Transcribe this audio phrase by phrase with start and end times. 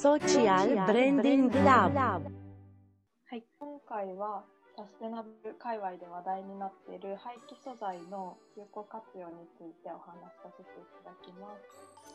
[0.00, 11.52] Social Branding Lab はい、今回はサステナブル界隈で話題になっている廃棄素材の有効活用についてお話しさせていただきま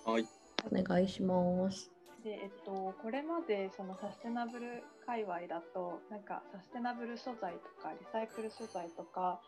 [0.02, 0.10] す。
[0.10, 0.26] はい。
[0.66, 1.92] お願いします。
[2.24, 9.40] で、えっと、これまでそのサステナブル界隈だと、なんかサステナブル素材とかリサイクル素材とか、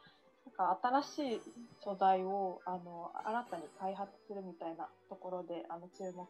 [0.46, 0.80] なんか
[1.10, 1.42] 新しい
[1.84, 6.28] 素材をあの新たに開発するみたいなところであの注目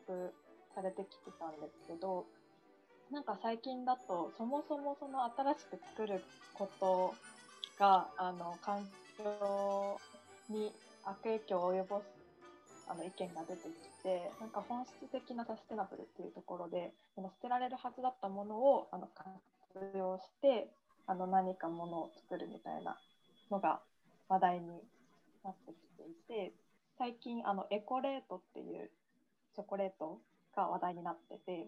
[0.78, 2.26] されてきてたんですけど、
[3.12, 6.22] なんか最近だとそもそもその新しく作る
[6.54, 7.16] こと
[7.80, 8.86] があの環
[9.18, 10.00] 境
[10.50, 10.72] に
[11.04, 12.04] 悪影響を及ぼす
[12.90, 20.70] あの意見が出てきてなんか本質的なサステナブルっていうところでその捨てられるはずだったものをあの活用して
[21.08, 22.98] あの何かものを作るみたいな
[23.50, 23.80] のが
[24.30, 24.68] 話題に
[25.44, 26.54] なってきていて
[26.98, 28.90] 最近あのエコレートっていう
[29.56, 30.20] チョコレート
[30.58, 31.68] が話題になってて。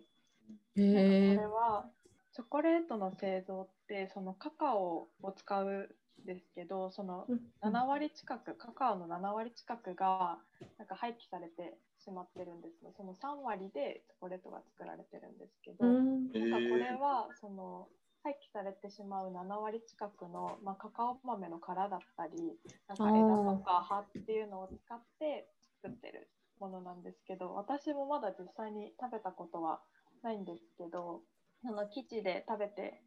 [0.76, 1.86] これは
[2.34, 7.28] チョコレートの製造ってそのカカオを使うんですけどその
[7.62, 10.38] 7割近くカカオの7割近くが
[10.78, 12.92] なんか廃棄されてしまってるんですね。
[12.98, 17.88] その3割でチョコレートが作られてるんですけど、なんかこれはその
[18.24, 25.48] 廃棄されてしまう7割近くの、まあ、カカオ豆の殻だったりなんか枝とか葉っていうのを使って
[25.82, 26.30] 作ってる
[26.60, 29.80] ものなんですけど私もまだ実際に食べたことは
[30.24, 31.22] ないんですけど
[31.66, 33.02] あの基地で食べて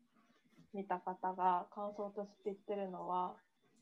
[0.75, 3.34] みた方が感想として言ってるのは、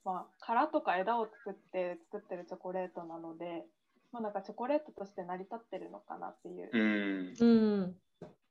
[0.04, 3.64] まあ、殻とか枝を作って作ってるチョコレートなので、
[4.12, 7.48] まあ、なんかチョコレートとして成り立ってるのかなっていううん。
[7.48, 7.96] うん。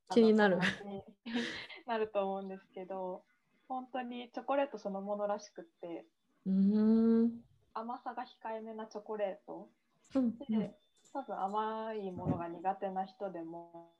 [0.09, 0.57] 気になる。
[1.85, 3.23] なると思うんですけど
[3.67, 6.05] 本当にチョコレートそのものらしくって
[6.45, 7.41] うん。
[7.73, 9.69] 甘さが控えめなチョコレート。
[10.15, 10.37] うん。
[10.39, 10.75] で
[11.13, 13.93] 多分甘いものが苦手な人でも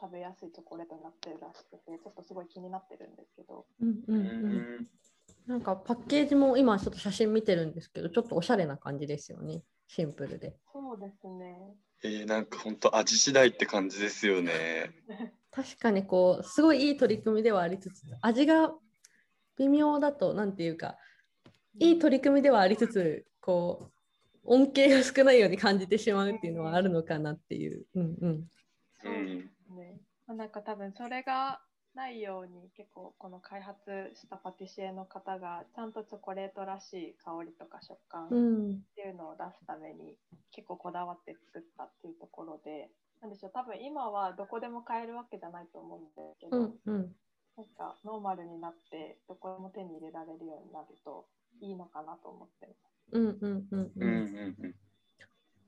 [0.00, 4.24] 食べやすいチョコレートになってるらしくてちょっとすごい気になってるんですけどうんううんうん
[4.82, 4.88] ん。
[5.46, 11.74] なんかパッケージも今ちょっと写真見てるんですけどちょっとおしゃれな感じですよねシンプルでそうですね
[12.04, 14.92] えー、なんか本当味次第って感じですよね。
[15.50, 18.74] 確かにこうすごいいい取り組みではありつつ味が
[19.56, 20.98] 微妙だとなんていうか
[21.78, 23.93] いい取り組みではありつつこう
[24.44, 27.86] 恩恵が少ないように感じてしまうっていうのはあるのかなっていう。
[27.94, 28.48] うんうん
[29.02, 30.00] そうですね。
[30.26, 31.60] まあ、なんか多分それが
[31.94, 33.78] ないように結構この開発
[34.14, 40.16] したパティシエの方がちゃんとチョコレートらしい香りとか食感っうんていうのを出すために
[40.50, 42.90] 結構こだわって作ったっていうところで
[43.20, 47.16] なんでしょう多分今はどこでも買えるわけじゃないと思うんですけど、うんうん
[47.56, 51.28] なんかノーマルになってどこでも手に入れられるようになると
[51.60, 52.93] いいのかなと思ってます。
[53.12, 54.74] うんうんうんうんううんんうん。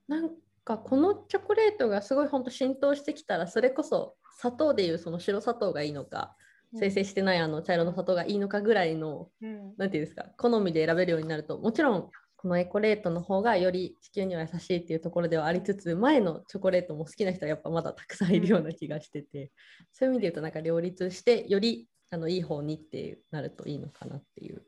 [0.08, 0.30] なん
[0.64, 6.36] かこのチョコレートがすごい本当浸透してきたらそれこそ砂糖でいうその白砂糖がいいのか
[6.74, 19.50] 生成してないあの茶色の砂糖がいいのかぐらいのうんなんていうんですか好みで選べるようになるともちろんこのエコレートの方がより地球には優しいっていうところではありつつ前のチョコレートも好きな人はやっぱまだたくさんいるような気がしてて、
[19.92, 24.62] そういう意味で言うとなんか両立してよりあのいい方にってなるといいのかなっていう。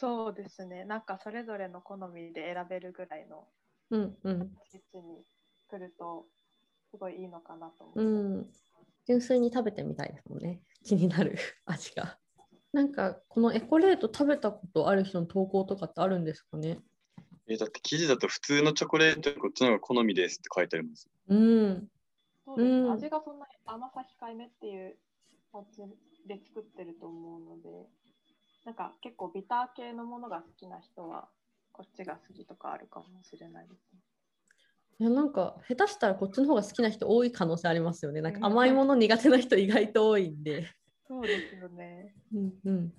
[0.00, 0.86] そうですね。
[0.86, 3.46] なんかそれぞれの好みで選べるぐらいの
[3.90, 4.40] うんうん。
[4.72, 5.22] 位置に
[5.68, 6.24] 来ると
[6.90, 8.48] すごいいいのかなと思うって。
[8.48, 8.62] ます。
[8.62, 8.74] ん、
[9.06, 10.62] 純粋に食べてみたいですもんね。
[10.84, 11.36] 気になる。
[11.66, 12.18] 味が。
[12.72, 16.78] なんかこのエコレート食べたことある人の投稿とかってあるんですかね？
[17.46, 21.10] えーだって記事だと普通のチョコレートこっちの方が好みですって書いてあります。
[21.28, 21.90] うん。
[22.46, 22.92] そうです、うん。
[22.92, 24.96] 味がそんなに甘さ控えめっていう
[25.52, 25.82] 感じ
[26.26, 27.86] で作ってると思うので、
[28.64, 31.28] なんか結構ビター系のものが好きな人は
[31.72, 34.00] こっちが好きとかあるかもしれないですね。
[34.98, 38.20] いやなんか下手したらこっちの方が好きな人多い可能性ありますよね。
[38.20, 40.68] なんか甘いもの苦手な人意外と多いんで。
[41.08, 42.14] そうですよね。
[42.34, 42.92] うんうん。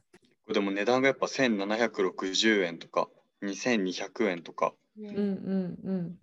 [0.52, 3.08] でも値段がやっぱ1760円とか
[3.44, 6.20] 2200円とか、うんうんうんうん。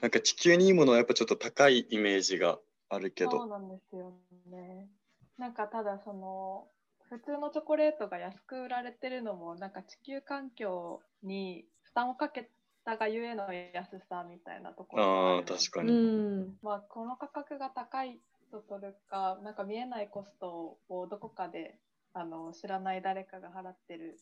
[0.00, 4.12] なんか地球にいいものはやっぱちょっと高いイメージがあるけそうど、なんですよ
[4.50, 4.88] ね。
[5.38, 6.66] なんかただその
[7.12, 12.48] 普通のチョコレートが安く売られてるのもなんか地球環境に負担をかけ
[12.86, 15.92] たがゆえの安さみたいなところがああ確かに。
[15.92, 16.56] ん。
[16.62, 18.18] まあ、この価格が高い
[18.50, 21.76] と取るか、なんか見えないコストをどこかで
[22.14, 24.18] あの知らない誰かが払ってる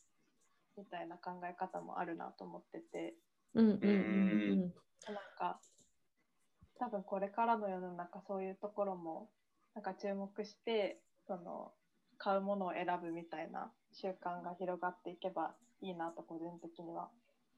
[0.77, 3.15] みたいな考え方もあるなと思ってて、
[3.55, 4.61] うんうんうん
[5.07, 5.61] なんか
[6.79, 9.29] 多分これからの世の中そういうところも
[9.75, 11.73] なんか注目してその
[12.21, 17.09] 買うものを選ぶみたいな習慣が広がっていけばいいなと個人的には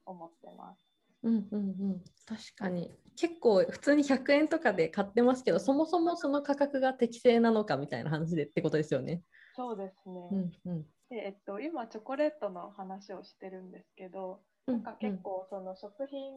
[0.05, 0.87] 思ってます。
[1.23, 9.21] うんうんうん、確かに結構普通に100円とかで買ってますけどそもそもその価格が適正なのかみたいな話でってことですよね。
[9.55, 10.29] そうですね。
[10.31, 16.31] うんうんで、えっと、今チョコレートの話をしてるんですけど、うんなんか結構その食品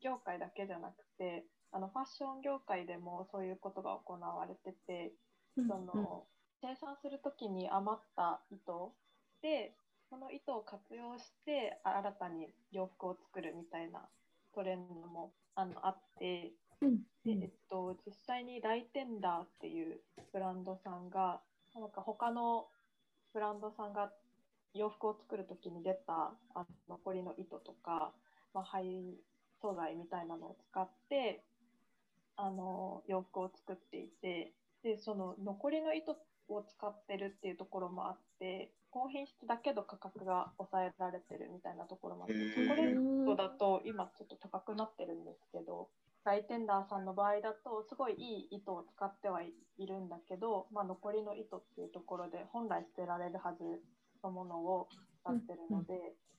[0.00, 5.12] 業界だけじゃなくて、あのファッション業界でもそういうことが行われてて、
[5.56, 6.24] うんその
[6.62, 8.92] 生産するときに余った糸
[9.42, 9.74] で
[10.08, 14.00] その糸を活用して新たに洋服を作るみたいな
[14.54, 16.98] トレンドもあのあってうん。
[17.24, 20.00] で、えっと、実際にライテンダーっていう
[20.32, 21.40] ブランドさんが
[21.74, 22.66] なんか他の
[23.32, 24.10] ブランドさんが
[24.74, 28.12] 洋服を作るときに出たあの残りの糸とか、
[28.52, 28.84] まあ、廃
[29.60, 31.44] 素材みたいなのを使って
[32.36, 36.16] あの洋服を作っていてでその残りの糸
[36.54, 43.12] を使ってるっていうところもあって高品質だけど価格が抑えられてるみたいなところもあってチョコレー。
[43.24, 45.88] トだと今ちょっと高くなってるんですけど
[46.24, 53.82] ライテンダーさんの場合だとすごいいい糸を使ってはいいるんだけど、まあ、残りの糸っていうところで本来捨てられるはず
[54.22, 54.88] のものを
[55.24, 55.94] 使ってるので、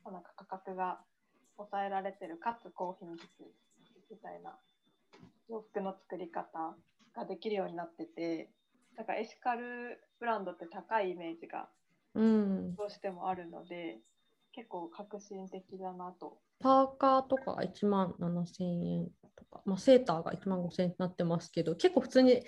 [0.06, 1.00] まあなんか価格が
[1.58, 3.26] 抑えられてるかつ高品質
[4.10, 4.56] みたいな
[5.50, 6.76] 洋服の作り方
[7.16, 8.50] ができるようになってて
[8.96, 11.68] なんかエシカルブランドって高いイメージが
[12.16, 14.00] うん、どうしてもあるので
[14.54, 16.38] 結構革新的だなと。
[16.60, 22.42] パーカーとか1万7000円とか、まあ、セーターが1万5000円になってますけど結構普通に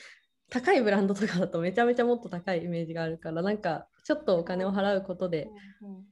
[0.49, 5.49] 高いブランドとかだとめちゃめちゃもっと高いイメージがあるからなんかちょっとお金を払うことで
[5.81, 6.05] うんうん。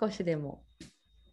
[0.00, 0.64] 少しでも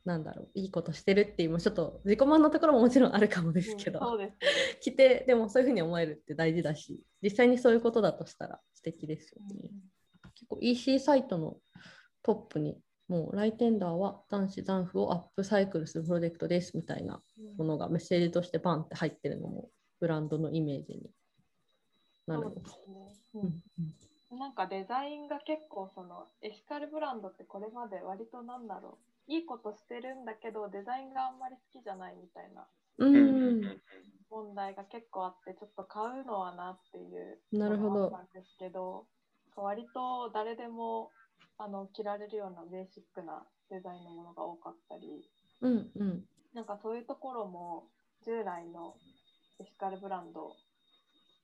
[0.06, 4.38] なんだろういいことしてるっていうちょっと自己満なところももちろんあるかもですけど、うんそうですね。
[4.82, 9.70] 着てでもそういうふうに思えるって大事だし実際にそういうことだとしたら素敵ですよね。
[10.34, 11.58] 結構 EC サイトの
[12.24, 17.22] トップにもうライテンダーは男子残布をアップサイクルするプロジェクトですみたいな
[17.58, 19.70] ものがメッセージとしてバンって入ってるのも
[20.00, 21.12] ブランドのイメージに
[22.26, 22.78] なるのか。
[24.32, 32.68] なんかデザインが結構そのエシカルブランドってこれまで割となんだろういいことしてるんだけどデザインがあんまり好きじゃないみたいな
[34.30, 37.90] 問題が結構あってちょっと買うのはなっていうなるほど。
[37.90, 39.06] のがあったんですけど
[39.56, 41.12] 割と誰でも
[41.58, 45.24] あの着られるようなベーシックなデザインのものが多かったり
[45.62, 46.26] うんうん。
[46.54, 47.84] なんかそういうところも
[48.26, 48.96] 従来の
[49.60, 50.56] エシカルブランド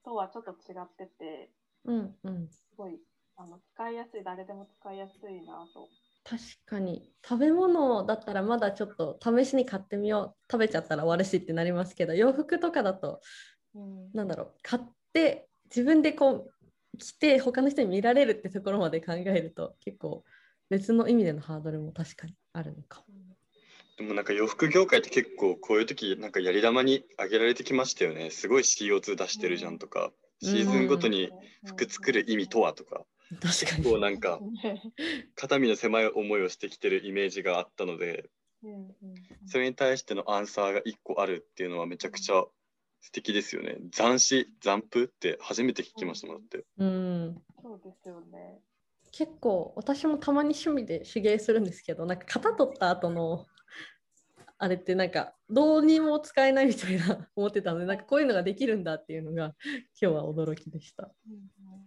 [0.04, 1.50] とはちょっと違ってて
[1.86, 2.48] うんうん。
[2.50, 3.00] すごい
[3.36, 5.88] あの使いやすい誰でも使いやすいなと。
[6.30, 7.10] 確かに。
[7.24, 10.52] 食べ物だったらまだちょっと試しに買ってみよう。
[10.52, 13.22] 食べちゃったら終わるしってなりますけど洋服とかだと
[13.76, 14.10] うん。
[14.14, 14.54] なんだろう。
[14.62, 14.84] 買っ
[15.14, 16.50] て自分でこ
[16.94, 20.26] う着て他の人に見られるってところまで考えると結構
[20.70, 23.38] 別の意味でのハードルも確かにあるのかも。
[23.98, 28.30] でもなんか洋服業界って結構こういう時なんかやり玉に挙げられてきましたよね。
[28.32, 30.48] すごい CO2 出してるじゃんとか、うん。
[30.50, 31.32] シーズンごとに
[31.66, 33.06] 服作る意味とはとか、
[33.42, 34.40] 確か結に構なんか
[35.36, 38.30] 肩身の狭い思いをしてきてるイメージがあったので、
[38.64, 38.88] うんうんうん
[39.46, 42.46] それに対してのアンサーが1個あるっていうのはめちゃくちゃ
[43.00, 43.78] 素敵ですよね。
[43.92, 46.66] 残死、残布って初めて聞きましたもんだって。
[46.78, 48.60] うんそうですよね。
[49.12, 53.46] 結構私もたまに趣味で手芸するんですけどなんか型取った後の
[54.58, 59.56] あれってなんかどうにも使えないみたいな思ってたのでなんかこういうのができるんだっていうのが
[60.02, 61.12] 今日は驚きでした。
[61.28, 61.34] うん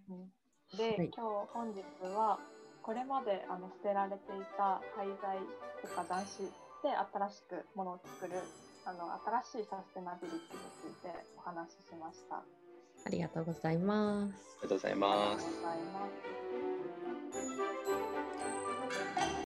[0.09, 0.33] うんうん
[0.77, 1.83] で、はい今日本日
[2.15, 2.39] は
[2.83, 5.39] これまであの捨てられていた廃材
[5.83, 6.49] とか残紙
[6.83, 8.39] で新しくものを作る
[8.87, 9.13] あの
[9.45, 12.37] 新しいサステナビリティについてお話ししました。
[12.37, 12.43] あ
[13.05, 14.35] ありがとうございます。
[14.63, 15.55] ありがとうございりがますとう。
[15.57, 16.09] ございま
[17.67, 17.70] す。